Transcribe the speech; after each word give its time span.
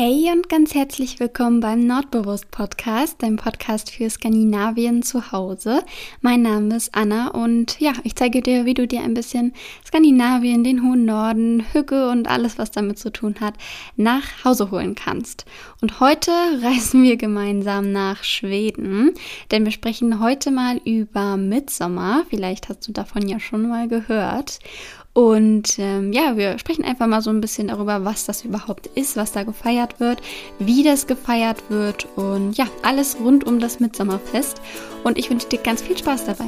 Hey 0.00 0.30
und 0.32 0.48
ganz 0.48 0.76
herzlich 0.76 1.18
willkommen 1.18 1.58
beim 1.58 1.84
Nordbewusst 1.84 2.52
Podcast, 2.52 3.20
deinem 3.20 3.34
Podcast 3.34 3.90
für 3.90 4.08
Skandinavien 4.08 5.02
zu 5.02 5.32
Hause. 5.32 5.82
Mein 6.20 6.42
Name 6.42 6.76
ist 6.76 6.94
Anna 6.94 7.32
und 7.32 7.80
ja, 7.80 7.94
ich 8.04 8.14
zeige 8.14 8.40
dir, 8.40 8.64
wie 8.64 8.74
du 8.74 8.86
dir 8.86 9.00
ein 9.00 9.14
bisschen 9.14 9.54
Skandinavien, 9.84 10.62
den 10.62 10.84
hohen 10.84 11.04
Norden, 11.04 11.64
Hücke 11.72 12.10
und 12.10 12.28
alles, 12.28 12.58
was 12.58 12.70
damit 12.70 13.00
zu 13.00 13.10
tun 13.10 13.34
hat, 13.40 13.54
nach 13.96 14.44
Hause 14.44 14.70
holen 14.70 14.94
kannst. 14.94 15.46
Und 15.80 15.98
heute 15.98 16.30
reisen 16.62 17.02
wir 17.02 17.16
gemeinsam 17.16 17.90
nach 17.90 18.22
Schweden, 18.22 19.14
denn 19.50 19.64
wir 19.64 19.72
sprechen 19.72 20.20
heute 20.20 20.52
mal 20.52 20.80
über 20.84 21.36
Mitsommer. 21.36 22.24
Vielleicht 22.30 22.68
hast 22.68 22.86
du 22.86 22.92
davon 22.92 23.26
ja 23.26 23.40
schon 23.40 23.68
mal 23.68 23.88
gehört. 23.88 24.60
Und 25.18 25.80
ähm, 25.80 26.12
ja, 26.12 26.36
wir 26.36 26.60
sprechen 26.60 26.84
einfach 26.84 27.08
mal 27.08 27.22
so 27.22 27.30
ein 27.30 27.40
bisschen 27.40 27.66
darüber, 27.66 28.04
was 28.04 28.24
das 28.24 28.44
überhaupt 28.44 28.86
ist, 28.86 29.16
was 29.16 29.32
da 29.32 29.42
gefeiert 29.42 29.98
wird, 29.98 30.22
wie 30.60 30.84
das 30.84 31.08
gefeiert 31.08 31.70
wird 31.70 32.06
und 32.14 32.56
ja, 32.56 32.68
alles 32.84 33.16
rund 33.18 33.44
um 33.44 33.58
das 33.58 33.80
Mitsommerfest. 33.80 34.62
Und 35.02 35.18
ich 35.18 35.28
wünsche 35.28 35.48
dir 35.48 35.58
ganz 35.58 35.82
viel 35.82 35.98
Spaß 35.98 36.26
dabei. 36.26 36.44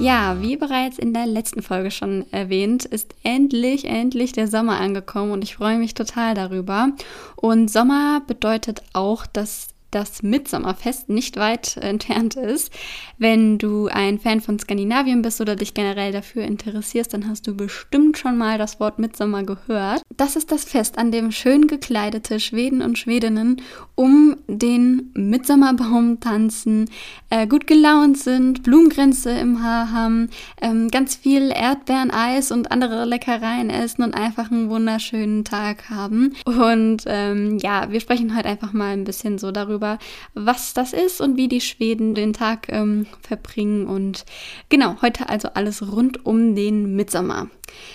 Ja, 0.00 0.40
wie 0.40 0.56
bereits 0.56 0.98
in 0.98 1.12
der 1.12 1.26
letzten 1.26 1.60
Folge 1.60 1.90
schon 1.90 2.24
erwähnt, 2.32 2.86
ist 2.86 3.14
endlich, 3.22 3.84
endlich 3.84 4.32
der 4.32 4.48
Sommer 4.48 4.80
angekommen 4.80 5.30
und 5.30 5.44
ich 5.44 5.56
freue 5.56 5.76
mich 5.76 5.92
total 5.92 6.34
darüber. 6.34 6.88
Und 7.36 7.70
Sommer 7.70 8.22
bedeutet 8.26 8.82
auch, 8.94 9.26
dass 9.26 9.68
das 9.90 10.22
Mitsommerfest 10.22 11.08
nicht 11.08 11.36
weit 11.36 11.76
entfernt 11.76 12.36
ist. 12.36 12.72
Wenn 13.18 13.58
du 13.58 13.88
ein 13.88 14.18
Fan 14.18 14.40
von 14.40 14.58
Skandinavien 14.58 15.22
bist 15.22 15.40
oder 15.40 15.56
dich 15.56 15.74
generell 15.74 16.12
dafür 16.12 16.44
interessierst, 16.44 17.12
dann 17.12 17.28
hast 17.28 17.46
du 17.46 17.54
bestimmt 17.54 18.18
schon 18.18 18.38
mal 18.38 18.58
das 18.58 18.80
Wort 18.80 18.98
Mitsommer 18.98 19.42
gehört. 19.42 20.02
Das 20.16 20.36
ist 20.36 20.52
das 20.52 20.64
Fest, 20.64 20.98
an 20.98 21.12
dem 21.12 21.32
schön 21.32 21.66
gekleidete 21.66 22.40
Schweden 22.40 22.82
und 22.82 22.98
Schwedinnen 22.98 23.62
um 23.94 24.36
den 24.46 25.10
Mitsommerbaum 25.14 26.20
tanzen, 26.20 26.88
äh, 27.28 27.46
gut 27.46 27.66
gelaunt 27.66 28.16
sind, 28.18 28.62
Blumengränze 28.62 29.30
im 29.30 29.62
Haar 29.62 29.92
haben, 29.92 30.30
ähm, 30.60 30.88
ganz 30.88 31.16
viel 31.16 31.50
Erdbeereneis 31.50 32.52
und 32.52 32.70
andere 32.70 33.04
Leckereien 33.04 33.70
essen 33.70 34.02
und 34.02 34.14
einfach 34.14 34.50
einen 34.50 34.70
wunderschönen 34.70 35.44
Tag 35.44 35.90
haben. 35.90 36.34
Und 36.44 37.04
ähm, 37.06 37.58
ja, 37.58 37.90
wir 37.90 38.00
sprechen 38.00 38.36
heute 38.36 38.48
einfach 38.48 38.72
mal 38.72 38.92
ein 38.92 39.04
bisschen 39.04 39.38
so 39.38 39.50
darüber, 39.50 39.79
darüber, 39.80 39.98
was 40.34 40.74
das 40.74 40.92
ist 40.92 41.20
und 41.20 41.36
wie 41.36 41.48
die 41.48 41.60
Schweden 41.60 42.14
den 42.14 42.32
Tag 42.32 42.68
ähm, 42.68 43.06
verbringen. 43.22 43.86
Und 43.86 44.24
genau, 44.68 44.96
heute 45.02 45.28
also 45.28 45.48
alles 45.54 45.90
rund 45.90 46.24
um 46.24 46.54
den 46.54 46.94
Mitsommer. 46.96 47.48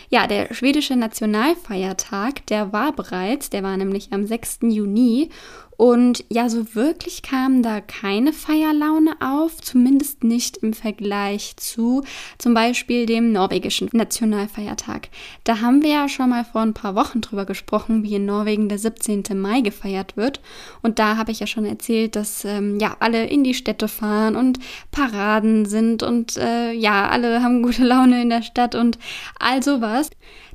Ja, 0.09 0.27
der 0.27 0.53
schwedische 0.53 0.95
Nationalfeiertag, 0.95 2.45
der 2.47 2.73
war 2.73 2.93
bereits, 2.93 3.49
der 3.49 3.63
war 3.63 3.75
nämlich 3.77 4.11
am 4.11 4.25
6. 4.25 4.59
Juni 4.63 5.29
und 5.77 6.23
ja, 6.29 6.47
so 6.47 6.73
wirklich 6.73 7.21
kam 7.21 7.61
da 7.61 7.81
keine 7.81 8.31
Feierlaune 8.31 9.11
auf, 9.19 9.59
zumindest 9.61 10.23
nicht 10.23 10.57
im 10.57 10.73
Vergleich 10.73 11.57
zu 11.57 12.03
zum 12.37 12.53
Beispiel 12.53 13.05
dem 13.05 13.33
norwegischen 13.33 13.89
Nationalfeiertag. 13.91 15.09
Da 15.43 15.59
haben 15.59 15.83
wir 15.83 15.89
ja 15.89 16.09
schon 16.09 16.29
mal 16.29 16.45
vor 16.45 16.61
ein 16.61 16.73
paar 16.73 16.95
Wochen 16.95 17.19
drüber 17.19 17.45
gesprochen, 17.45 18.03
wie 18.03 18.15
in 18.15 18.25
Norwegen 18.25 18.69
der 18.69 18.79
17. 18.79 19.23
Mai 19.35 19.61
gefeiert 19.61 20.15
wird. 20.15 20.39
Und 20.81 20.97
da 20.97 21.17
habe 21.17 21.31
ich 21.31 21.41
ja 21.41 21.47
schon 21.47 21.65
erzählt, 21.65 22.15
dass 22.15 22.45
ähm, 22.45 22.79
ja 22.79 22.95
alle 23.01 23.25
in 23.25 23.43
die 23.43 23.53
Städte 23.53 23.89
fahren 23.89 24.37
und 24.37 24.59
Paraden 24.91 25.65
sind 25.65 26.03
und 26.03 26.37
äh, 26.37 26.71
ja, 26.71 27.09
alle 27.09 27.43
haben 27.43 27.63
gute 27.63 27.83
Laune 27.83 28.21
in 28.21 28.29
der 28.29 28.43
Stadt 28.43 28.75
und 28.75 28.97
all 29.39 29.61
sowas. 29.65 30.09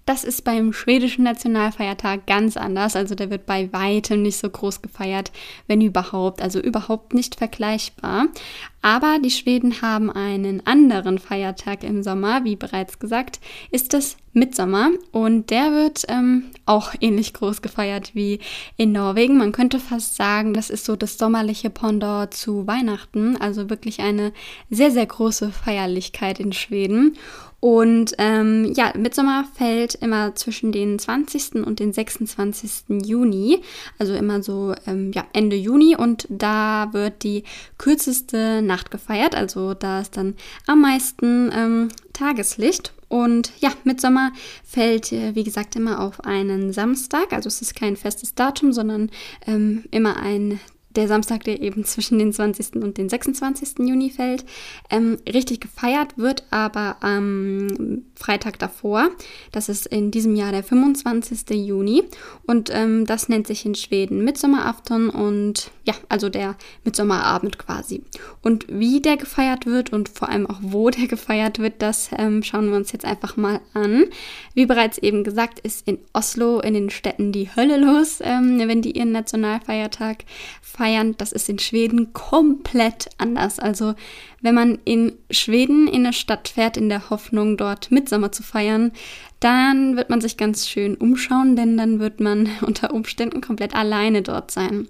Das 0.07 0.25
ist 0.25 0.45
beim 0.45 0.73
schwedischen 0.73 1.25
Nationalfeiertag 1.25 2.27
ganz 2.27 2.57
anders. 2.57 2.97
Also 2.97 3.15
der 3.15 3.31
wird 3.31 3.45
bei 3.45 3.71
weitem 3.73 4.23
nicht 4.23 4.39
so 4.39 4.49
groß 4.49 4.81
gefeiert, 4.81 5.31
wenn 5.67 5.83
überhaupt. 5.83 6.41
Also 6.41 6.59
überhaupt 6.59 7.13
nicht 7.13 7.35
vergleichbar. 7.35 8.29
Aber 8.83 9.19
die 9.23 9.31
Schweden 9.31 9.83
haben 9.83 10.11
einen 10.11 10.67
anderen 10.67 11.19
Feiertag 11.19 11.85
im 11.85 12.03
Sommer, 12.03 12.45
wie 12.45 12.57
bereits 12.57 12.99
gesagt, 12.99 13.39
ist 13.71 13.93
das 13.93 14.17
Mitsommer 14.33 14.91
und 15.13 15.51
der 15.51 15.73
wird 15.73 16.05
ähm, 16.09 16.45
auch 16.65 16.95
ähnlich 17.01 17.35
groß 17.35 17.63
gefeiert 17.63 18.15
wie 18.15 18.39
in 18.77 18.93
Norwegen. 18.93 19.37
Man 19.37 19.53
könnte 19.53 19.81
fast 19.81 20.17
sagen, 20.17 20.55
das 20.55 20.71
ist 20.71 20.85
so 20.85 20.97
das 20.97 21.19
sommerliche 21.19 21.69
Pendant 21.69 22.33
zu 22.33 22.67
Weihnachten, 22.67 23.37
also 23.37 23.69
wirklich 23.69 24.01
eine 24.01 24.33
sehr, 24.71 24.91
sehr 24.93 25.07
große 25.07 25.51
Feierlichkeit 25.51 26.41
in 26.41 26.53
Schweden. 26.53 27.17
Und 27.61 28.15
ähm, 28.17 28.73
ja, 28.75 28.93
Mitsommer 28.97 29.45
fällt 29.55 29.95
immer 29.97 30.35
zwischen 30.35 30.73
den 30.73 30.99
20. 30.99 31.57
und 31.67 31.79
den 31.79 31.93
26. 31.93 33.05
Juni, 33.05 33.61
also 33.99 34.15
immer 34.15 34.43
so 34.43 34.75
ähm, 34.87 35.13
ja, 35.13 35.27
Ende 35.35 35.57
Juni 35.57 35.95
und 35.95 36.27
da 36.31 36.89
wird 36.93 37.23
die 37.23 37.45
kürzeste 37.77 38.63
Nacht 38.63 38.91
gefeiert, 38.91 39.35
also 39.35 39.75
da 39.75 40.01
ist 40.01 40.17
dann 40.17 40.35
am 40.67 40.81
meisten 40.81 41.51
ähm, 41.55 41.89
Tageslicht. 42.15 42.95
Und 43.09 43.51
ja, 43.59 43.73
Mitsommer 43.83 44.33
fällt, 44.65 45.13
äh, 45.13 45.35
wie 45.35 45.43
gesagt, 45.43 45.75
immer 45.75 46.01
auf 46.01 46.25
einen 46.25 46.73
Samstag. 46.73 47.33
Also 47.33 47.49
es 47.49 47.61
ist 47.61 47.75
kein 47.75 47.97
festes 47.97 48.37
Datum, 48.37 48.73
sondern 48.73 49.11
ähm, 49.49 49.85
immer 49.91 50.17
ein 50.17 50.61
der 50.97 51.09
Samstag, 51.09 51.45
der 51.45 51.61
eben 51.63 51.85
zwischen 51.85 52.19
den 52.19 52.33
20. 52.33 52.77
und 52.77 52.99
den 52.99 53.09
26. 53.09 53.79
Juni 53.81 54.11
fällt. 54.11 54.45
Ähm, 54.91 55.19
richtig 55.27 55.61
gefeiert 55.61 56.19
wird 56.19 56.45
aber 56.51 56.97
am 57.01 58.03
Freitag 58.15 58.59
davor. 58.59 59.09
Das 59.53 59.69
ist 59.69 59.87
in 59.87 60.11
diesem 60.11 60.35
Jahr 60.35 60.53
der 60.53 60.63
25. 60.63 61.51
Juni. 61.51 62.03
Und 62.47 62.71
ähm, 62.73 63.07
das 63.07 63.29
nennt 63.29 63.47
sich 63.47 63.65
in 63.65 63.75
Schweden 63.75 64.25
Mitsommerafton 64.25 65.11
und 65.11 65.71
ja, 65.85 65.95
also 66.09 66.29
der 66.29 66.57
Mitsommerabend 66.85 67.59
quasi. 67.59 68.03
Und 68.43 68.67
wie 68.69 69.01
der 69.01 69.17
gefeiert 69.17 69.67
wird 69.67 69.93
und 69.93 70.09
vor 70.09 70.29
allem 70.29 70.47
auch 70.47 70.59
wo 70.61 70.91
der 70.91 71.07
gefeiert 71.07 71.59
wird, 71.59 71.83
das 71.83 72.11
ähm, 72.17 72.43
schauen 72.43 72.71
wir 72.71 72.77
uns 72.77 72.93
jetzt 72.93 73.05
einfach 73.05 73.37
mal 73.37 73.61
an. 73.75 74.05
Wie 74.55 74.67
bereits 74.67 74.99
eben 74.99 75.25
gesagt, 75.25 75.61
ist 75.61 75.87
in 75.87 75.99
Oslo 76.13 76.61
in 76.61 76.75
den 76.75 76.91
Städten 76.91 77.33
die 77.33 77.49
Hölle 77.55 77.79
los, 77.79 78.19
ähm, 78.23 78.59
wenn 78.59 78.83
die 78.83 78.97
ihren 78.97 79.13
Nationalfeiertag 79.13 80.25
feiern 80.71 81.17
das 81.19 81.33
ist 81.33 81.49
in 81.49 81.59
Schweden 81.59 82.13
komplett 82.13 83.11
anders. 83.19 83.59
Also 83.59 83.95
wenn 84.41 84.55
man 84.55 84.79
in 84.85 85.13
Schweden 85.31 85.89
in 85.89 86.05
eine 86.05 86.13
Stadt 86.13 86.49
fährt, 86.49 86.77
in 86.77 86.89
der 86.89 87.11
Hoffnung, 87.11 87.57
dort 87.57 87.91
Mitsommer 87.91 88.33
zu 88.33 88.43
feiern, 88.43 88.93
dann 89.41 89.97
wird 89.97 90.11
man 90.11 90.21
sich 90.21 90.37
ganz 90.37 90.69
schön 90.69 90.97
umschauen, 90.97 91.57
denn 91.57 91.79
dann 91.79 91.99
wird 91.99 92.21
man 92.21 92.49
unter 92.61 92.93
Umständen 92.93 93.41
komplett 93.41 93.75
alleine 93.75 94.23
dort 94.23 94.51
sein. 94.51 94.87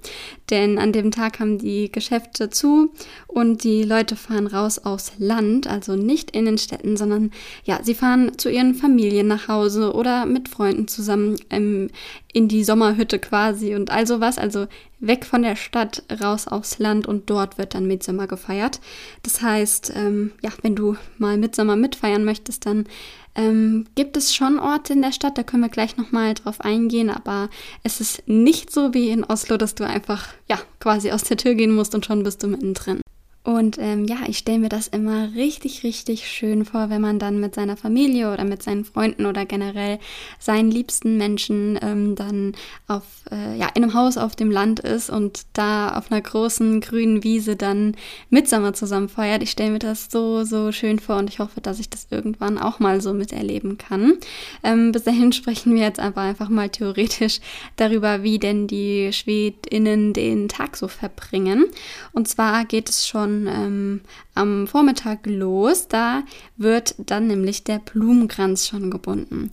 Denn 0.51 0.79
an 0.79 0.93
dem 0.93 1.13
Tag 1.13 1.39
haben 1.39 1.59
die 1.59 1.91
Geschäfte 1.91 2.51
zu 2.51 2.93
und 3.29 3.63
die 3.63 3.85
Leute 3.85 4.17
fahren 4.17 4.49
raus 4.49 4.79
aus 4.79 5.13
Land, 5.19 5.69
also 5.69 5.95
nicht 5.95 6.33
in 6.33 6.45
den 6.45 6.59
Städten, 6.59 6.97
sondern 6.97 7.31
ja, 7.65 7.79
sie 7.83 7.95
fahren 7.95 8.37
zu 8.39 8.51
ihren 8.51 8.75
Familien 8.75 9.29
nach 9.29 9.47
Hause 9.47 9.95
oder 9.95 10.27
mit 10.27 10.49
Freunden 10.49 10.89
zusammen 10.89 11.37
ähm, 11.51 11.89
in 12.33 12.49
die 12.49 12.65
Sommerhütte 12.65 13.21
quasi 13.21 13.77
und 13.77 13.91
all 13.91 14.07
sowas, 14.07 14.39
also 14.39 14.67
weg 14.99 15.25
von 15.25 15.43
der 15.43 15.57
Stadt, 15.57 16.03
raus 16.23 16.47
aufs 16.47 16.79
Land 16.79 17.07
und 17.07 17.31
dort 17.31 17.57
wird 17.57 17.75
dann 17.75 17.87
Mitsommer 17.87 18.27
gefeiert. 18.27 18.81
Das 19.23 19.41
heißt, 19.43 19.93
ähm, 19.97 20.33
ja, 20.43 20.51
wenn 20.63 20.77
du 20.77 20.97
mal 21.19 21.39
Mitsommer 21.39 21.77
mitfeiern 21.77 22.25
möchtest, 22.25 22.67
dann 22.67 22.87
ähm, 23.35 23.87
gibt 23.95 24.17
es 24.17 24.35
schon 24.35 24.59
Orte 24.59 24.93
in 24.93 25.03
der 25.03 25.13
Stadt, 25.13 25.39
da 25.39 25.43
können 25.43 25.63
wir 25.63 25.69
gleich 25.69 25.97
nochmal 25.97 26.35
drauf 26.35 26.61
eingehen, 26.61 27.11
aber 27.11 27.49
es 27.83 28.01
ist 28.01 28.23
nicht 28.27 28.73
so 28.73 28.95
wie 28.95 29.11
in 29.11 29.25
Oslo, 29.25 29.57
dass 29.57 29.75
du 29.75 29.87
einfach, 29.87 30.29
ja, 30.49 30.59
quasi 30.81 31.11
aus 31.13 31.25
der 31.25 31.37
Tür 31.37 31.55
gehen 31.55 31.75
musst 31.75 31.95
und 31.95 32.05
schon 32.05 32.23
bist 32.23 32.43
du 32.43 32.49
mittendrin. 32.49 33.01
Und 33.43 33.79
ähm, 33.79 34.05
ja, 34.05 34.19
ich 34.27 34.37
stelle 34.37 34.59
mir 34.59 34.69
das 34.69 34.87
immer 34.87 35.35
richtig, 35.35 35.83
richtig 35.83 36.29
schön 36.29 36.67
vor, 36.67 36.91
wenn 36.91 37.01
man 37.01 37.19
dann 37.19 37.41
mit 37.41 37.55
seiner 37.55 37.79
Familie 37.79 38.31
oder 38.31 38.45
mit 38.45 38.63
seinen 38.63 38.85
Freunden 38.85 39.25
oder 39.25 39.47
generell 39.47 39.99
seinen 40.39 40.71
liebsten 40.71 41.17
Menschen 41.17 41.79
ähm, 41.81 42.17
dann 42.17 42.53
auf, 42.87 43.05
äh, 43.31 43.57
ja, 43.57 43.69
in 43.75 43.83
einem 43.83 43.95
Haus 43.95 44.19
auf 44.19 44.37
dem 44.37 44.51
Land 44.51 44.81
ist 44.81 45.09
und 45.09 45.47
da 45.55 45.97
auf 45.97 46.13
einer 46.13 46.21
großen 46.21 46.83
grünen 46.83 47.25
Wiese 47.25 47.57
dann 47.57 47.97
Mitsommer 48.29 48.75
zusammen 48.75 49.09
feiert. 49.09 49.43
Ich 49.43 49.53
stelle 49.53 49.71
mir 49.71 49.79
das 49.79 50.09
so, 50.11 50.45
so 50.45 50.71
schön 50.71 50.99
vor 50.99 51.17
und 51.17 51.31
ich 51.31 51.39
hoffe, 51.39 51.63
dass 51.63 51.81
ich 51.81 51.89
das 51.89 52.09
irgendwann 52.11 52.59
auch 52.59 52.79
mal 52.79 53.01
so 53.01 53.15
miterleben 53.15 53.79
kann. 53.79 54.19
Ähm, 54.63 54.93
bis 54.93 55.05
dahin 55.05 55.33
sprechen 55.33 55.75
wir 55.75 55.83
jetzt 55.83 56.01
aber 56.01 56.21
einfach 56.21 56.51
mal 56.51 56.69
theoretisch 56.69 57.41
darüber, 57.77 58.23
wie 58.23 58.39
denn 58.39 58.67
die 58.67 59.11
SchwedInnen 59.11 60.13
den 60.13 60.51
Tag 60.51 60.77
so 60.77 60.89
verbringen. 60.89 61.65
Und 62.13 62.29
zwar 62.29 62.67
geht 62.67 62.91
es 62.91 63.09
schon 63.09 63.30
schon 63.31 63.47
ähm, 63.47 64.01
am 64.35 64.67
Vormittag 64.67 65.27
los. 65.27 65.89
Da 65.89 66.23
wird 66.57 66.95
dann 66.99 67.27
nämlich 67.27 67.65
der 67.65 67.79
Blumenkranz 67.79 68.67
schon 68.67 68.91
gebunden. 68.91 69.51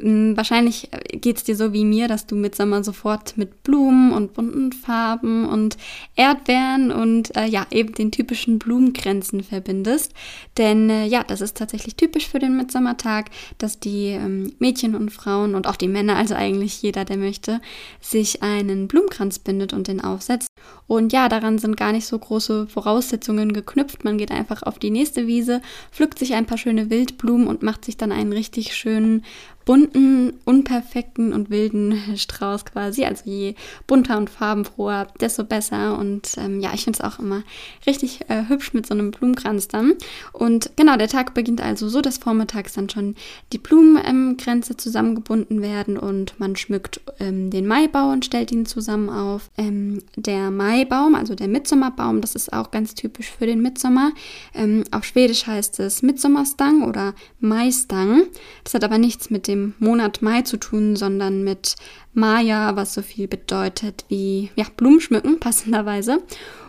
Ähm, 0.00 0.36
wahrscheinlich 0.36 0.90
geht 1.12 1.38
es 1.38 1.44
dir 1.44 1.56
so 1.56 1.72
wie 1.72 1.84
mir, 1.84 2.08
dass 2.08 2.26
du 2.26 2.34
mit 2.36 2.54
Sommer 2.54 2.82
sofort 2.84 3.36
mit 3.36 3.62
Blumen 3.62 4.12
und 4.12 4.34
bunten 4.34 4.72
Farben 4.72 5.46
und 5.46 5.76
Erdbeeren 6.16 6.90
und 6.90 7.36
äh, 7.36 7.46
ja, 7.46 7.66
eben 7.70 7.94
den 7.94 8.10
typischen 8.10 8.58
Blumenkränzen 8.58 9.42
verbindest. 9.42 10.12
Denn 10.56 10.90
äh, 10.90 11.06
ja, 11.06 11.24
das 11.24 11.40
ist 11.40 11.56
tatsächlich 11.56 11.96
typisch 11.96 12.28
für 12.28 12.38
den 12.38 12.56
Mitsommertag, 12.56 13.30
dass 13.58 13.80
die 13.80 14.08
ähm, 14.08 14.52
Mädchen 14.58 14.94
und 14.94 15.10
Frauen 15.10 15.54
und 15.54 15.66
auch 15.66 15.76
die 15.76 15.88
Männer, 15.88 16.16
also 16.16 16.34
eigentlich 16.34 16.82
jeder, 16.82 17.04
der 17.04 17.16
möchte, 17.16 17.60
sich 18.00 18.42
einen 18.42 18.88
Blumenkranz 18.88 19.38
bindet 19.38 19.72
und 19.72 19.88
den 19.88 20.00
aufsetzt. 20.00 20.48
Und 20.88 21.12
ja, 21.12 21.28
daran 21.28 21.58
sind 21.58 21.76
gar 21.76 21.92
nicht 21.92 22.06
so 22.06 22.18
große 22.18 22.66
Voraussetzungen 22.66 23.52
geknüpft. 23.52 24.04
Man 24.04 24.18
geht 24.18 24.32
einfach 24.32 24.62
auf 24.64 24.78
die 24.78 24.90
nächste 24.90 25.26
Wiese, 25.26 25.60
pflückt 25.92 26.18
sich 26.18 26.34
ein 26.34 26.46
paar 26.46 26.58
schöne 26.58 26.90
Wildblumen 26.90 27.46
und 27.46 27.62
macht 27.62 27.84
sich 27.84 27.96
dann 27.96 28.10
einen 28.10 28.32
richtig 28.32 28.74
schönen 28.74 29.22
bunten, 29.68 30.32
unperfekten 30.46 31.34
und 31.34 31.50
wilden 31.50 32.00
Strauß 32.16 32.64
quasi. 32.64 33.04
Also 33.04 33.24
je 33.26 33.54
bunter 33.86 34.16
und 34.16 34.30
farbenfroher, 34.30 35.08
desto 35.20 35.44
besser. 35.44 35.98
Und 35.98 36.38
ähm, 36.38 36.60
ja, 36.60 36.70
ich 36.72 36.84
finde 36.84 36.98
es 36.98 37.04
auch 37.04 37.18
immer 37.18 37.42
richtig 37.86 38.22
äh, 38.30 38.48
hübsch 38.48 38.72
mit 38.72 38.86
so 38.86 38.94
einem 38.94 39.10
Blumenkranz 39.10 39.68
dann. 39.68 39.92
Und 40.32 40.70
genau, 40.76 40.96
der 40.96 41.08
Tag 41.08 41.34
beginnt 41.34 41.60
also 41.60 41.86
so, 41.90 42.00
dass 42.00 42.16
vormittags 42.16 42.72
dann 42.72 42.88
schon 42.88 43.14
die 43.52 43.58
Blumenkränze 43.58 44.72
ähm, 44.72 44.78
zusammengebunden 44.78 45.60
werden 45.60 45.98
und 45.98 46.40
man 46.40 46.56
schmückt 46.56 47.02
ähm, 47.20 47.50
den 47.50 47.66
Maibaum 47.66 48.14
und 48.14 48.24
stellt 48.24 48.50
ihn 48.50 48.64
zusammen 48.64 49.10
auf. 49.10 49.50
Ähm, 49.58 50.02
der 50.16 50.50
Maibaum, 50.78 51.14
also 51.14 51.34
der 51.34 51.48
Mitsommerbaum, 51.48 52.20
das 52.20 52.34
ist 52.34 52.52
auch 52.52 52.70
ganz 52.70 52.94
typisch 52.94 53.30
für 53.30 53.46
den 53.46 53.60
Mitsommer. 53.60 54.12
Ähm, 54.54 54.84
auf 54.92 55.04
Schwedisch 55.04 55.46
heißt 55.46 55.80
es 55.80 56.02
Mitsommerstang 56.02 56.82
oder 56.82 57.14
Maistang. 57.40 58.24
Das 58.64 58.74
hat 58.74 58.84
aber 58.84 58.98
nichts 58.98 59.30
mit 59.30 59.48
dem 59.48 59.74
Monat 59.78 60.22
Mai 60.22 60.42
zu 60.42 60.56
tun, 60.56 60.94
sondern 60.94 61.42
mit 61.42 61.74
Maya, 62.14 62.76
was 62.76 62.94
so 62.94 63.02
viel 63.02 63.26
bedeutet 63.26 64.04
wie 64.08 64.50
ja, 64.54 64.66
Blumenschmücken, 64.76 65.40
passenderweise. 65.40 66.22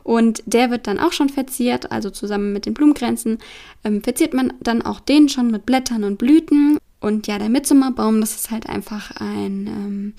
Und 0.04 0.42
der 0.48 0.72
wird 0.72 0.88
dann 0.88 1.00
auch 1.00 1.14
schon 1.14 1.30
verziert, 1.30 1.92
also 1.92 2.10
zusammen 2.10 2.52
mit 2.52 2.66
den 2.66 2.74
Blumenkränzen 2.74 3.38
ähm, 3.84 4.02
verziert 4.02 4.34
man 4.34 4.54
dann 4.60 4.82
auch 4.82 5.00
den 5.00 5.30
schon 5.30 5.52
mit 5.52 5.66
Blättern 5.68 6.04
und 6.04 6.18
Blüten. 6.18 6.80
Und 7.00 7.28
ja, 7.28 7.38
der 7.38 7.50
Mitsommerbaum, 7.50 8.20
das 8.20 8.36
ist 8.36 8.52
halt 8.52 8.68
einfach 8.68 9.12
ein 9.22 9.68
ähm, 9.68 10.14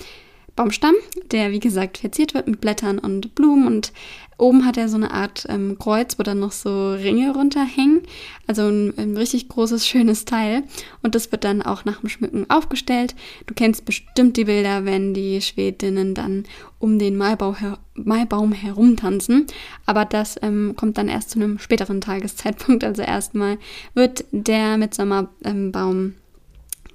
Baumstamm, 0.56 0.94
der 1.31 1.52
wie 1.52 1.61
gesagt 1.61 1.99
verziert 1.99 2.35
wird 2.35 2.47
mit 2.47 2.61
Blättern 2.61 2.99
und 2.99 3.35
Blumen 3.35 3.67
und 3.67 3.93
oben 4.41 4.64
hat 4.64 4.76
er 4.76 4.88
so 4.88 4.97
eine 4.97 5.11
Art 5.11 5.47
ähm, 5.49 5.79
Kreuz, 5.79 6.19
wo 6.19 6.23
dann 6.23 6.41
noch 6.41 6.52
so 6.52 6.93
Ringe 6.93 7.32
runterhängen. 7.32 8.02
Also 8.47 8.62
ein, 8.62 8.94
ein, 8.97 9.17
richtig 9.17 9.49
großes, 9.49 9.87
schönes 9.88 10.25
Teil. 10.25 10.64
Und 11.02 11.14
das 11.14 11.31
wird 11.31 11.44
dann 11.44 11.62
auch 11.62 11.85
nach 11.85 12.00
dem 12.00 12.08
Schmücken 12.08 12.49
aufgestellt. 12.49 13.14
Du 13.47 13.55
kennst 13.55 13.85
bestimmt 13.85 14.37
die 14.37 14.44
Bilder, 14.44 14.85
wenn 14.85 15.14
die 15.14 15.41
Schwedinnen 15.41 16.14
dann 16.14 16.44
um 16.79 16.99
den 16.99 17.17
Maibau 17.17 17.55
her 17.55 17.79
Maibaum 17.94 18.53
herumtanzen. 18.53 19.46
Aber 19.85 20.06
das 20.06 20.37
ähm, 20.43 20.75
kommt 20.76 20.96
dann 20.96 21.08
erst 21.08 21.31
zu 21.31 21.38
einem 21.38 21.58
späteren 21.58 22.00
Tageszeitpunkt. 22.00 22.82
Also 22.82 23.03
erstmal 23.03 23.58
wird 23.94 24.25
der 24.32 24.79
Mitsommerbaum 24.79 25.35
ähm, 25.44 26.14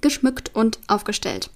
geschmückt 0.00 0.50
und 0.54 0.80
aufgestellt. 0.88 1.50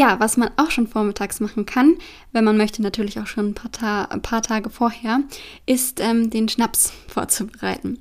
Ja, 0.00 0.18
was 0.18 0.38
man 0.38 0.48
auch 0.56 0.70
schon 0.70 0.86
vormittags 0.86 1.40
machen 1.40 1.66
kann, 1.66 1.98
wenn 2.32 2.42
man 2.42 2.56
möchte, 2.56 2.80
natürlich 2.80 3.20
auch 3.20 3.26
schon 3.26 3.48
ein 3.48 3.54
paar, 3.54 3.70
Ta 3.70 4.04
ein 4.04 4.22
paar 4.22 4.40
Tage 4.40 4.70
vorher, 4.70 5.20
ist 5.66 6.00
ähm, 6.00 6.30
den 6.30 6.48
Schnaps 6.48 6.94
vorzubereiten. 7.06 7.98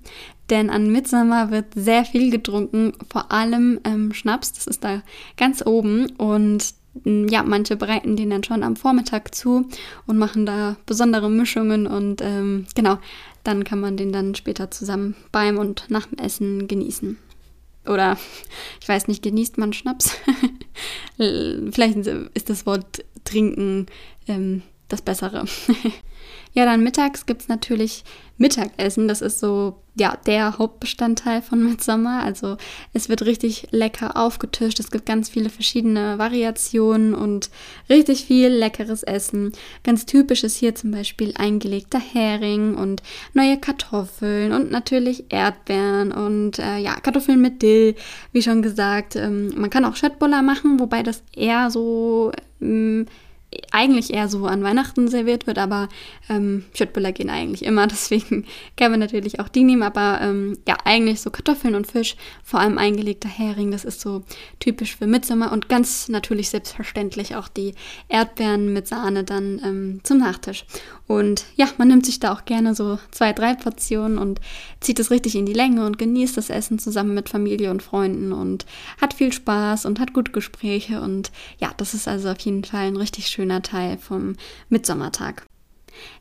Denn 0.49 0.69
an 0.69 0.93
Mitsommer 0.93 1.51
wird 1.51 1.65
sehr 1.75 2.05
viel 2.05 2.31
getrunken, 2.31 2.93
vor 3.11 3.33
allem 3.33 3.81
ähm, 3.83 4.13
Schnaps, 4.13 4.53
das 4.53 4.65
ist 4.65 4.85
da 4.85 5.01
ganz 5.35 5.61
oben. 5.65 6.09
Und 6.11 6.73
mm, 7.03 7.27
ja, 7.27 7.43
manche 7.43 7.75
bereiten 7.75 8.15
den 8.15 8.29
dann 8.29 8.45
schon 8.45 8.63
am 8.63 8.77
Vormittag 8.77 9.35
zu 9.35 9.67
und 10.07 10.17
machen 10.17 10.45
da 10.45 10.77
besondere 10.85 11.29
Mischungen 11.29 11.85
und 11.85 12.21
ähm, 12.21 12.65
genau, 12.75 12.97
dann 13.43 13.65
kann 13.65 13.81
man 13.81 13.97
den 13.97 14.13
dann 14.13 14.35
später 14.35 14.71
zusammen 14.71 15.17
beim 15.33 15.57
und 15.57 15.87
nach 15.89 16.05
dem 16.05 16.17
Essen 16.17 16.69
genießen. 16.69 17.17
Oder 17.85 18.17
ich 18.81 18.87
weiß 18.87 19.07
nicht, 19.07 19.23
genießt 19.23 19.57
man 19.57 19.73
Schnaps? 19.73 20.15
Vielleicht 21.17 21.97
ist 21.97 22.49
das 22.49 22.65
Wort 22.65 23.03
trinken 23.23 23.87
ähm, 24.27 24.63
das 24.89 25.01
Bessere. 25.01 25.45
ja, 26.53 26.65
dann 26.65 26.83
mittags 26.83 27.25
gibt 27.25 27.41
es 27.41 27.47
natürlich 27.47 28.03
Mittagessen. 28.37 29.07
Das 29.07 29.21
ist 29.21 29.39
so, 29.39 29.75
ja, 29.95 30.17
der 30.25 30.57
Hauptbestandteil 30.57 31.41
von 31.41 31.63
Midsommer. 31.63 32.23
Also 32.23 32.57
es 32.93 33.09
wird 33.09 33.25
richtig 33.25 33.67
lecker 33.71 34.17
aufgetischt. 34.17 34.79
Es 34.79 34.91
gibt 34.91 35.05
ganz 35.05 35.29
viele 35.29 35.49
verschiedene 35.49 36.17
Variationen 36.17 37.13
und 37.13 37.49
richtig 37.89 38.25
viel 38.25 38.47
leckeres 38.47 39.03
Essen. 39.03 39.51
Ganz 39.83 40.05
typisch 40.05 40.43
ist 40.43 40.57
hier 40.57 40.73
zum 40.73 40.91
Beispiel 40.91 41.33
eingelegter 41.37 41.99
Hering 41.99 42.75
und 42.75 43.03
neue 43.33 43.57
Kartoffeln 43.57 44.53
und 44.53 44.71
natürlich 44.71 45.25
Erdbeeren 45.29 46.11
und 46.11 46.59
äh, 46.59 46.77
ja, 46.77 46.95
Kartoffeln 46.95 47.41
mit 47.41 47.61
Dill, 47.61 47.95
wie 48.31 48.41
schon 48.41 48.61
gesagt. 48.61 49.15
Ähm, 49.15 49.53
man 49.55 49.69
kann 49.69 49.85
auch 49.85 49.95
Schöttbuller 49.95 50.41
machen, 50.41 50.79
wobei 50.79 51.03
das 51.03 51.23
eher 51.35 51.69
so 51.69 52.31
ähm, 52.61 53.05
eigentlich 53.71 54.13
eher 54.13 54.27
so 54.27 54.45
an 54.45 54.63
Weihnachten 54.63 55.07
serviert 55.07 55.47
wird, 55.47 55.57
aber 55.57 55.89
ähm, 56.29 56.65
Schöttböller 56.73 57.11
gehen 57.11 57.29
eigentlich 57.29 57.63
immer, 57.65 57.87
deswegen 57.87 58.45
kann 58.77 58.91
man 58.91 58.99
natürlich 58.99 59.39
auch 59.39 59.47
die 59.47 59.63
nehmen, 59.63 59.83
aber 59.83 60.19
ähm, 60.21 60.57
ja, 60.67 60.77
eigentlich 60.85 61.21
so 61.21 61.29
Kartoffeln 61.31 61.75
und 61.75 61.87
Fisch, 61.87 62.15
vor 62.43 62.59
allem 62.59 62.77
eingelegter 62.77 63.29
Hering, 63.29 63.71
das 63.71 63.85
ist 63.85 64.01
so 64.01 64.23
typisch 64.59 64.95
für 64.95 65.07
Mitsommer 65.07 65.51
und 65.51 65.69
ganz 65.69 66.09
natürlich 66.09 66.49
selbstverständlich 66.49 67.35
auch 67.35 67.47
die 67.47 67.73
Erdbeeren 68.07 68.71
mit 68.71 68.87
Sahne 68.87 69.23
dann 69.23 69.61
ähm, 69.63 69.99
zum 70.03 70.19
Nachtisch. 70.19 70.65
Und 71.07 71.45
ja, 71.55 71.67
man 71.79 71.87
nimmt 71.87 72.05
sich 72.05 72.19
da 72.19 72.31
auch 72.31 72.45
gerne 72.45 72.75
so 72.75 72.99
zwei, 73.09 73.33
drei 73.33 73.55
Portionen 73.55 74.19
und 74.19 74.39
zieht 74.79 74.99
es 74.99 75.09
richtig 75.09 75.35
in 75.35 75.47
die 75.47 75.53
Länge 75.53 75.83
und 75.87 75.97
genießt 75.97 76.37
das 76.37 76.51
Essen 76.51 76.77
zusammen 76.77 77.15
mit 77.15 77.29
Familie 77.29 77.71
und 77.71 77.81
Freunden 77.81 78.31
und 78.31 78.67
hat 79.01 79.15
viel 79.15 79.33
Spaß 79.33 79.85
und 79.85 79.99
hat 79.99 80.13
gute 80.13 80.31
Gespräche 80.31 81.01
und 81.01 81.31
ja, 81.57 81.71
das 81.77 81.95
ist 81.95 82.07
also 82.07 82.29
auf 82.29 82.39
jeden 82.41 82.63
Fall 82.63 82.85
ein 82.85 82.95
richtig 82.95 83.27
schöner 83.39 83.61
Teil 83.61 83.97
vom 83.97 84.35
Mitsommertag. 84.67 85.48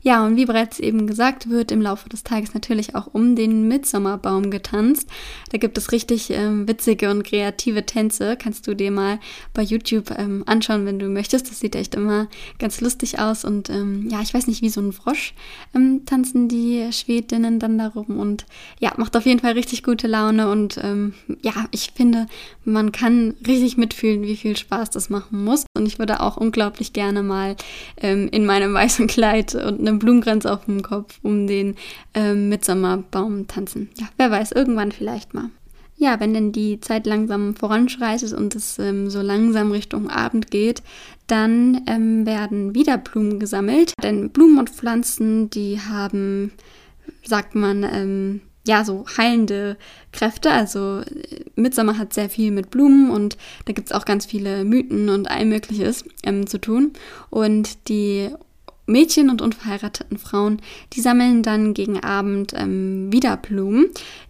Ja, 0.01 0.25
und 0.25 0.35
wie 0.35 0.45
bereits 0.45 0.79
eben 0.79 1.07
gesagt, 1.07 1.49
wird 1.49 1.71
im 1.71 1.81
Laufe 1.81 2.09
des 2.09 2.23
Tages 2.23 2.53
natürlich 2.53 2.95
auch 2.95 3.07
um 3.13 3.35
den 3.35 3.67
Mitsommerbaum 3.67 4.51
getanzt. 4.51 5.09
Da 5.51 5.57
gibt 5.57 5.77
es 5.77 5.91
richtig 5.91 6.29
ähm, 6.31 6.67
witzige 6.67 7.09
und 7.11 7.23
kreative 7.23 7.85
Tänze. 7.85 8.37
Kannst 8.37 8.67
du 8.67 8.75
dir 8.75 8.91
mal 8.91 9.19
bei 9.53 9.61
YouTube 9.61 10.11
ähm, 10.17 10.43
anschauen, 10.45 10.85
wenn 10.85 10.99
du 10.99 11.09
möchtest. 11.09 11.49
Das 11.49 11.59
sieht 11.59 11.75
echt 11.75 11.95
immer 11.95 12.27
ganz 12.59 12.81
lustig 12.81 13.19
aus. 13.19 13.45
Und 13.45 13.69
ähm, 13.69 14.07
ja, 14.09 14.21
ich 14.21 14.33
weiß 14.33 14.47
nicht, 14.47 14.61
wie 14.61 14.69
so 14.69 14.81
ein 14.81 14.93
Frosch 14.93 15.33
ähm, 15.75 16.05
tanzen 16.05 16.47
die 16.47 16.87
Schwedinnen 16.91 17.59
dann 17.59 17.77
darum. 17.77 18.19
Und 18.19 18.45
ja, 18.79 18.93
macht 18.97 19.15
auf 19.15 19.25
jeden 19.25 19.39
Fall 19.39 19.53
richtig 19.53 19.83
gute 19.83 20.07
Laune. 20.07 20.49
Und 20.49 20.79
ähm, 20.81 21.13
ja, 21.41 21.53
ich 21.71 21.91
finde, 21.95 22.27
man 22.63 22.91
kann 22.91 23.35
richtig 23.45 23.77
mitfühlen, 23.77 24.21
wie 24.23 24.37
viel 24.37 24.55
Spaß 24.55 24.89
das 24.91 25.09
machen 25.09 25.43
muss. 25.43 25.65
Und 25.75 25.85
ich 25.85 25.99
würde 25.99 26.19
auch 26.21 26.37
unglaublich 26.37 26.93
gerne 26.93 27.23
mal 27.23 27.55
ähm, 27.97 28.29
in 28.31 28.45
meinem 28.45 28.73
weißen 28.73 29.07
Kleid 29.07 29.55
und 29.69 29.79
einem 29.79 29.99
Blumenkranz 29.99 30.45
auf 30.45 30.65
dem 30.65 30.81
Kopf 30.81 31.19
um 31.23 31.47
den 31.47 31.75
ähm, 32.13 32.49
Mitsommerbaum 32.49 33.47
tanzen. 33.47 33.89
Ja, 33.97 34.07
wer 34.17 34.31
weiß, 34.31 34.51
irgendwann 34.51 34.91
vielleicht 34.91 35.33
mal. 35.33 35.49
Ja, 35.97 36.19
wenn 36.21 36.33
denn 36.33 36.53
die 36.53 36.79
Zeit 36.79 37.05
langsam 37.05 37.55
voranschreitet 37.55 38.31
und 38.31 38.55
es 38.55 38.79
ähm, 38.79 39.09
so 39.09 39.21
langsam 39.21 39.71
Richtung 39.71 40.09
Abend 40.09 40.49
geht, 40.49 40.81
dann 41.27 41.81
ähm, 41.87 42.25
werden 42.25 42.73
wieder 42.73 42.97
Blumen 42.97 43.37
gesammelt. 43.37 43.93
Denn 44.01 44.29
Blumen 44.29 44.59
und 44.59 44.69
Pflanzen, 44.69 45.49
die 45.49 45.79
haben, 45.79 46.53
sagt 47.25 47.53
man, 47.53 47.83
ähm, 47.83 48.41
ja, 48.65 48.85
so 48.85 49.05
heilende 49.17 49.77
Kräfte. 50.13 50.51
Also 50.51 50.99
äh, 50.99 51.43
Mitsommer 51.55 51.97
hat 51.97 52.13
sehr 52.13 52.29
viel 52.29 52.51
mit 52.51 52.69
Blumen 52.69 53.09
und 53.09 53.37
da 53.65 53.73
gibt 53.73 53.89
es 53.89 53.95
auch 53.95 54.05
ganz 54.05 54.25
viele 54.25 54.63
Mythen 54.63 55.09
und 55.09 55.29
all 55.29 55.45
Mögliches 55.45 56.05
ähm, 56.23 56.47
zu 56.47 56.59
tun. 56.61 56.93
Und 57.29 57.89
die 57.89 58.29
Mädchen 58.89 59.29
und 59.29 59.41
unverheirateten 59.41 60.17
Frauen, 60.17 60.61
die 60.93 61.01
sammeln 61.01 61.43
dann 61.43 61.73
gegen 61.73 61.99
Abend 61.99 62.53
ähm, 62.55 63.11
wieder 63.11 63.37
Blumen. 63.37 63.87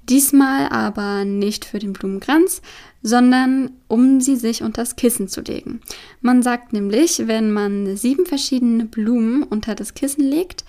Diesmal 0.07 0.69
aber 0.69 1.25
nicht 1.25 1.65
für 1.65 1.79
den 1.79 1.93
Blumenkranz, 1.93 2.61
sondern 3.01 3.71
um 3.87 4.21
sie 4.21 4.35
sich 4.35 4.61
unter 4.61 4.81
das 4.81 4.95
Kissen 4.95 5.27
zu 5.27 5.41
legen. 5.41 5.81
Man 6.21 6.43
sagt 6.43 6.73
nämlich, 6.73 7.27
wenn 7.27 7.51
man 7.51 7.95
sieben 7.95 8.25
verschiedene 8.25 8.85
Blumen 8.85 9.43
unter 9.43 9.75
das 9.75 9.93
Kissen 9.93 10.23
legt 10.23 10.65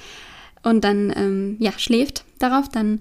und 0.62 0.84
dann 0.84 1.12
ähm, 1.16 1.56
ja, 1.58 1.72
schläft 1.76 2.24
darauf, 2.38 2.68
dann 2.68 3.00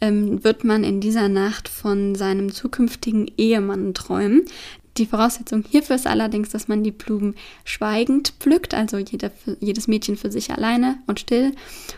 ähm, 0.00 0.42
wird 0.42 0.64
man 0.64 0.84
in 0.84 1.00
dieser 1.00 1.28
Nacht 1.28 1.68
von 1.68 2.14
seinem 2.14 2.52
zukünftigen 2.52 3.30
Ehemann 3.36 3.94
träumen. 3.94 4.44
Die 4.96 5.06
Voraussetzung 5.06 5.64
hierfür 5.68 5.96
ist 5.96 6.06
allerdings, 6.06 6.50
dass 6.50 6.68
man 6.68 6.82
die 6.82 6.90
Blumen 6.90 7.34
schweigend 7.64 8.34
pflückt, 8.40 8.74
also 8.74 8.98
jeder, 8.98 9.30
jedes 9.60 9.88
Mädchen 9.88 10.16
für 10.16 10.32
sich 10.32 10.50
alleine 10.50 10.98
und 11.06 11.20
still 11.20 11.52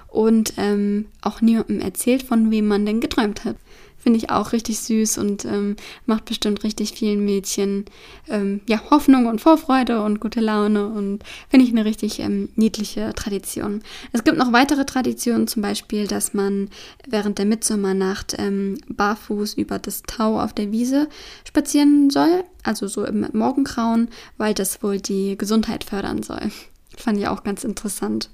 und 0.09 0.55
ähm, 0.59 1.07
auch 1.23 1.41
niemandem 1.41 1.81
erzählt, 1.81 2.23
von 2.23 2.51
wem 2.51 2.69
man 2.69 2.85
denn 2.85 3.01
geträumt 3.01 3.45
hat. 3.45 3.57
Finde 4.03 4.19
ich 4.19 4.31
auch 4.31 4.51
richtig 4.51 4.81
süß 4.81 5.19
und 5.19 5.45
ähm, 5.45 5.77
macht 6.07 6.25
bestimmt 6.25 6.65
richtig 6.65 6.91
vielen 6.93 7.25
Mädchen 7.25 7.85
ähm, 8.29 8.61
ja, 8.69 8.81
Hoffnung 8.91 9.27
und 9.27 9.41
Vorfreude 9.41 10.03
und 10.03 10.19
gute 10.19 10.41
Laune 10.41 10.89
und 10.89 11.23
finde 11.49 11.65
ich 11.65 11.73
eine 11.73 11.85
richtig 11.85 12.19
ähm, 12.19 12.49
niedliche 12.57 13.13
Tradition. 13.15 13.81
Es 14.13 14.25
gibt 14.25 14.39
noch 14.39 14.53
weitere 14.53 14.85
Traditionen, 14.85 15.47
zum 15.47 15.63
Beispiel, 15.63 16.09
dass 16.09 16.35
man 16.35 16.69
während 17.07 17.39
der 17.39 17.47
Mitsommernacht 17.47 18.35
ähm, 18.39 18.79
barfuß 18.89 19.55
über 19.55 19.79
das 19.79 20.03
Tau 20.03 20.41
auf 20.41 20.53
der 20.53 20.73
Wiese 20.73 21.09
spazieren 21.47 22.11
soll, 22.11 22.43
also 22.65 22.89
so 22.89 23.05
im 23.05 23.29
Morgengrauen, 23.33 24.09
weil 24.37 24.53
das 24.53 24.83
wohl 24.83 25.01
die 25.01 25.39
Gesundheit 25.39 25.85
fördern 25.85 26.25
soll. 26.25 26.51
Fand 26.97 27.19
ich 27.19 27.29
auch 27.29 27.45
ganz 27.45 27.63
interessant. 27.63 28.31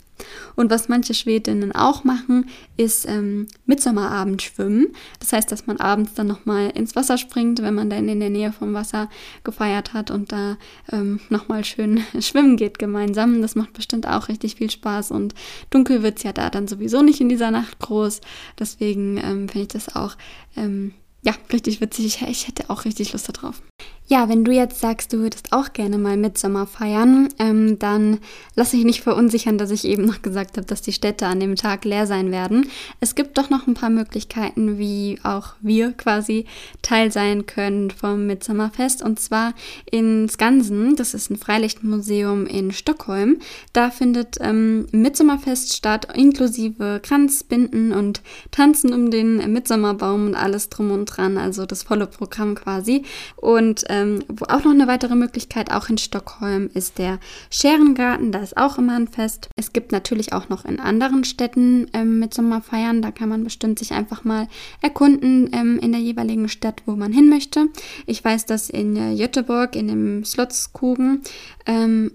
Und 0.57 0.71
was 0.71 0.89
manche 0.89 1.15
Schwedinnen 1.15 1.73
auch 1.73 2.05
machen, 2.05 2.49
ist 2.77 3.09
ähm, 3.09 3.47
Mitsommerabend 3.67 4.43
schwimmen. 4.43 4.89
Das 5.21 5.33
heißt, 5.33 5.51
dass 5.51 5.67
man 5.67 5.79
abends 5.79 6.15
dann 6.15 6.27
nochmal 6.27 6.71
ins 6.71 6.97
Wasser 6.97 7.19
springt, 7.19 7.63
wenn 7.63 7.75
man 7.75 7.91
dann 7.91 8.09
in 8.09 8.21
der 8.21 8.31
Nähe 8.31 8.53
vom 8.53 8.75
Wasser 8.75 9.09
gefeiert 9.45 9.95
hat 9.95 10.11
und 10.11 10.33
da 10.33 10.57
ähm, 10.93 11.21
nochmal 11.29 11.65
schön 11.65 12.03
schwimmen 12.21 12.57
geht 12.57 12.79
gemeinsam. 12.79 13.43
Das 13.43 13.55
macht 13.55 13.73
bestimmt 13.73 14.07
auch 14.07 14.29
richtig 14.29 14.57
viel 14.57 14.71
Spaß 14.71 15.11
und 15.11 15.35
dunkel 15.71 16.03
wird 16.03 16.19
es 16.19 16.25
ja 16.25 16.33
da 16.33 16.51
dann 16.51 16.69
sowieso 16.69 17.03
nicht 17.03 17.21
in 17.21 17.29
dieser 17.29 17.51
Nacht 17.51 17.79
groß. 17.79 18.21
Deswegen 18.59 19.19
ähm, 19.19 19.49
finde 19.49 19.63
ich 19.63 19.69
das 19.69 19.95
auch 19.95 20.17
ähm, 20.57 20.95
ja, 21.23 21.35
richtig 21.53 21.81
witzig. 21.81 22.07
Ich, 22.07 22.23
ich 22.23 22.49
hätte 22.49 22.71
auch 22.71 22.85
richtig 22.85 23.13
Lust 23.13 23.29
darauf. 23.29 23.63
Ja, 24.11 24.31
wenn 24.31 24.43
du 24.43 24.53
jetzt 24.53 24.81
sagst, 24.81 25.12
du 25.12 25.19
würdest 25.19 25.53
auch 25.53 25.75
gerne 25.75 25.99
mal 25.99 26.17
Mitsommer 26.17 26.67
feiern, 26.67 27.29
ähm, 27.38 27.79
dann 27.79 28.21
lass 28.57 28.71
dich 28.71 28.85
nicht 28.85 29.03
verunsichern, 29.03 29.59
dass 29.59 29.71
ich 29.71 29.85
eben 29.85 30.07
noch 30.07 30.23
gesagt 30.23 30.57
habe, 30.57 30.67
dass 30.67 30.81
die 30.81 30.95
Städte 30.95 31.27
an 31.27 31.41
dem 31.41 31.57
Tag 31.57 31.85
leer 31.85 32.07
sein 32.07 32.33
werden. 32.33 32.71
Es 33.00 33.15
gibt 33.15 33.37
doch 33.37 33.50
noch 33.50 33.67
ein 33.67 33.75
paar 33.75 33.91
Möglichkeiten, 33.91 34.79
wie 34.79 35.19
auch 35.25 35.57
wir 35.61 35.93
quasi 35.93 36.47
Teil 36.81 37.12
sein 37.12 37.45
können 37.45 37.91
vom 37.91 38.27
Mitsommerfest. 38.27 39.03
Und 39.03 39.21
zwar 39.21 39.53
in 39.91 40.27
Skansen, 40.27 40.97
das 40.97 41.12
ist 41.12 41.31
ein 41.31 41.37
Freilichtmuseum 41.37 42.47
in 42.47 42.73
Stockholm. 42.73 43.41
Da 43.75 43.91
findet 43.91 44.37
ähm, 44.41 44.87
Mitsommerfest 44.91 45.77
statt, 45.77 46.09
inklusive 46.15 47.00
Kranzbinden 47.03 47.93
und 47.93 48.23
Tanzen 48.53 48.95
um 48.95 49.11
den 49.11 49.53
Mitsommerbaum 49.53 50.29
und 50.29 50.35
alles 50.35 50.71
drum 50.71 50.93
und 50.93 51.05
dran, 51.05 51.37
also 51.37 51.67
das 51.67 51.83
volle 51.83 52.07
Programm 52.07 52.55
quasi. 52.55 53.03
Und 53.37 53.85
ähm, 53.99 54.25
wo 54.28 54.45
auch 54.45 54.64
noch 54.64 54.73
eine 54.73 54.87
weitere 54.87 55.14
Möglichkeit, 55.14 55.73
auch 55.73 55.88
in 55.88 55.99
Stockholm, 55.99 56.71
ist 56.75 56.99
der 56.99 57.19
Scherengarten. 57.50 58.33
Da 58.33 58.40
ist 58.40 58.57
auch 58.57 58.78
immer 58.78 58.95
ein 58.97 59.09
Fest. 59.09 59.49
Es 59.57 59.73
gibt 59.73 59.93
natürlich 59.93 60.33
auch 60.33 60.49
noch 60.49 60.64
in 60.64 60.81
anderen 60.81 61.25
Städten 61.25 61.87
ähm, 61.93 62.19
mit 62.19 62.35
Sommerfeiern. 62.35 63.02
Da 63.02 63.11
kann 63.11 63.28
man 63.28 63.45
bestimmt 63.45 63.78
sich 63.78 63.93
einfach 63.93 64.25
mal 64.25 64.49
erkunden 64.81 65.50
ähm, 65.52 65.78
in 65.81 65.93
der 65.93 66.00
jeweiligen 66.00 66.49
Stadt, 66.49 66.83
wo 66.87 66.93
man 66.93 67.12
hin 67.12 67.28
möchte. 67.28 67.69
Ich 68.07 68.25
weiß, 68.25 68.47
dass 68.47 68.71
in 68.71 68.97
äh, 68.97 69.17
Göteborg, 69.17 69.76
in 69.76 69.88
dem 69.88 70.25
Slotskugen, 70.25 71.23
ähm, 71.67 72.12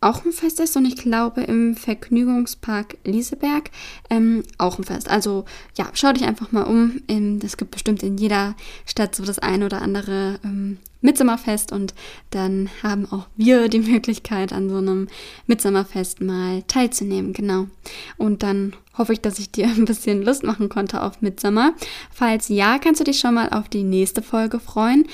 auch 0.00 0.24
ein 0.24 0.32
Fest 0.32 0.60
ist 0.60 0.76
und 0.76 0.84
ich 0.84 0.96
glaube 0.96 1.42
im 1.42 1.74
Vergnügungspark 1.74 2.98
Lieseberg 3.04 3.70
ähm, 4.10 4.44
auch 4.56 4.78
ein 4.78 4.84
Fest. 4.84 5.08
Also 5.08 5.44
ja, 5.76 5.88
schau 5.94 6.12
dich 6.12 6.24
einfach 6.24 6.52
mal 6.52 6.64
um. 6.64 7.00
Es 7.42 7.56
gibt 7.56 7.72
bestimmt 7.72 8.02
in 8.02 8.16
jeder 8.16 8.54
Stadt 8.86 9.14
so 9.14 9.24
das 9.24 9.38
ein 9.38 9.62
oder 9.62 9.82
andere 9.82 10.38
ähm, 10.44 10.78
Mitsommerfest 11.00 11.72
und 11.72 11.94
dann 12.30 12.70
haben 12.82 13.10
auch 13.10 13.26
wir 13.36 13.68
die 13.68 13.78
Möglichkeit, 13.78 14.52
an 14.52 14.68
so 14.68 14.78
einem 14.78 15.08
Mitsommerfest 15.46 16.20
mal 16.20 16.62
teilzunehmen. 16.64 17.32
Genau. 17.32 17.66
Und 18.16 18.42
dann 18.42 18.74
hoffe 18.96 19.12
ich, 19.12 19.20
dass 19.20 19.38
ich 19.38 19.50
dir 19.50 19.66
ein 19.76 19.84
bisschen 19.84 20.22
Lust 20.22 20.42
machen 20.42 20.68
konnte 20.68 21.02
auf 21.02 21.22
Mitsommer. 21.22 21.74
Falls 22.10 22.48
ja, 22.48 22.78
kannst 22.78 23.00
du 23.00 23.04
dich 23.04 23.20
schon 23.20 23.34
mal 23.34 23.50
auf 23.50 23.68
die 23.68 23.84
nächste 23.84 24.22
Folge 24.22 24.58
freuen. 24.58 25.06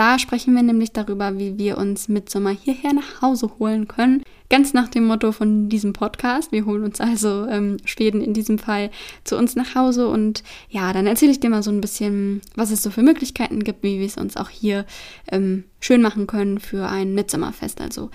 Da 0.00 0.18
sprechen 0.18 0.54
wir 0.54 0.62
nämlich 0.62 0.92
darüber, 0.92 1.36
wie 1.36 1.58
wir 1.58 1.76
uns 1.76 2.08
Mitsommer 2.08 2.52
hierher 2.52 2.94
nach 2.94 3.20
Hause 3.20 3.50
holen 3.58 3.86
können. 3.86 4.22
Ganz 4.48 4.72
nach 4.72 4.88
dem 4.88 5.04
Motto 5.04 5.30
von 5.30 5.68
diesem 5.68 5.92
Podcast. 5.92 6.52
Wir 6.52 6.64
holen 6.64 6.84
uns 6.84 7.02
also 7.02 7.46
ähm, 7.46 7.76
Schweden 7.84 8.22
in 8.22 8.32
diesem 8.32 8.58
Fall 8.58 8.90
zu 9.24 9.36
uns 9.36 9.56
nach 9.56 9.74
Hause. 9.74 10.08
Und 10.08 10.42
ja, 10.70 10.94
dann 10.94 11.06
erzähle 11.06 11.32
ich 11.32 11.40
dir 11.40 11.50
mal 11.50 11.62
so 11.62 11.70
ein 11.70 11.82
bisschen, 11.82 12.40
was 12.54 12.70
es 12.70 12.82
so 12.82 12.88
für 12.90 13.02
Möglichkeiten 13.02 13.62
gibt, 13.62 13.82
wie 13.82 13.98
wir 13.98 14.06
es 14.06 14.16
uns 14.16 14.38
auch 14.38 14.48
hier 14.48 14.86
ähm, 15.30 15.64
schön 15.80 16.00
machen 16.00 16.26
können 16.26 16.60
für 16.60 16.88
ein 16.88 17.12
Mitsommerfest. 17.12 17.82
Also 17.82 18.08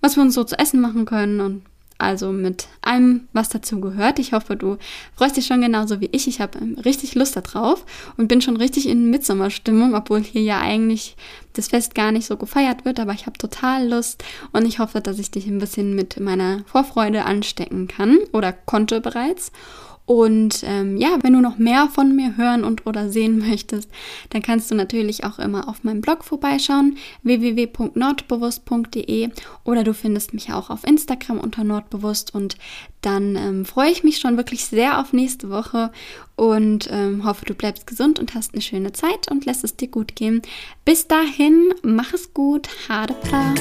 was 0.00 0.16
wir 0.16 0.22
uns 0.22 0.32
so 0.32 0.42
zu 0.42 0.58
essen 0.58 0.80
machen 0.80 1.04
können 1.04 1.42
und 1.42 1.62
also 1.98 2.32
mit 2.32 2.68
allem, 2.82 3.28
was 3.32 3.48
dazu 3.48 3.80
gehört. 3.80 4.18
Ich 4.18 4.32
hoffe, 4.32 4.56
du 4.56 4.76
freust 5.14 5.36
dich 5.36 5.46
schon 5.46 5.60
genauso 5.60 6.00
wie 6.00 6.10
ich. 6.12 6.28
Ich 6.28 6.40
habe 6.40 6.58
ähm, 6.58 6.76
richtig 6.84 7.14
Lust 7.14 7.36
darauf 7.36 7.84
und 8.16 8.28
bin 8.28 8.40
schon 8.40 8.56
richtig 8.56 8.88
in 8.88 9.10
Mitsommerstimmung, 9.10 9.94
obwohl 9.94 10.22
hier 10.22 10.42
ja 10.42 10.60
eigentlich 10.60 11.16
das 11.54 11.68
Fest 11.68 11.94
gar 11.94 12.12
nicht 12.12 12.26
so 12.26 12.36
gefeiert 12.36 12.84
wird, 12.84 13.00
aber 13.00 13.12
ich 13.12 13.26
habe 13.26 13.38
total 13.38 13.88
Lust 13.88 14.22
und 14.52 14.66
ich 14.66 14.78
hoffe, 14.78 15.00
dass 15.00 15.18
ich 15.18 15.30
dich 15.30 15.46
ein 15.46 15.58
bisschen 15.58 15.94
mit 15.94 16.20
meiner 16.20 16.64
Vorfreude 16.66 17.24
anstecken 17.24 17.88
kann 17.88 18.18
oder 18.32 18.52
konnte 18.52 19.00
bereits. 19.00 19.52
Und 20.06 20.62
ähm, 20.64 20.96
ja, 20.96 21.18
wenn 21.22 21.32
du 21.32 21.40
noch 21.40 21.58
mehr 21.58 21.88
von 21.88 22.14
mir 22.14 22.36
hören 22.36 22.62
und 22.64 22.86
oder 22.86 23.10
sehen 23.10 23.38
möchtest, 23.38 23.90
dann 24.30 24.40
kannst 24.40 24.70
du 24.70 24.76
natürlich 24.76 25.24
auch 25.24 25.40
immer 25.40 25.68
auf 25.68 25.84
meinem 25.84 26.00
Blog 26.00 26.24
vorbeischauen, 26.24 26.96
www.nordbewusst.de 27.24 29.30
oder 29.64 29.84
du 29.84 29.92
findest 29.92 30.32
mich 30.32 30.52
auch 30.52 30.70
auf 30.70 30.86
Instagram 30.86 31.40
unter 31.40 31.64
Nordbewusst 31.64 32.32
und 32.34 32.56
dann 33.02 33.36
ähm, 33.36 33.64
freue 33.64 33.90
ich 33.90 34.04
mich 34.04 34.18
schon 34.18 34.36
wirklich 34.36 34.64
sehr 34.64 35.00
auf 35.00 35.12
nächste 35.12 35.50
Woche 35.50 35.90
und 36.36 36.88
ähm, 36.90 37.24
hoffe, 37.24 37.44
du 37.44 37.54
bleibst 37.54 37.86
gesund 37.86 38.18
und 38.18 38.34
hast 38.34 38.52
eine 38.52 38.62
schöne 38.62 38.92
Zeit 38.92 39.30
und 39.30 39.44
lässt 39.44 39.64
es 39.64 39.76
dir 39.76 39.88
gut 39.88 40.16
gehen. 40.16 40.42
Bis 40.84 41.08
dahin, 41.08 41.74
mach 41.82 42.14
es 42.14 42.32
gut, 42.32 42.68
Hadepla. 42.88 43.54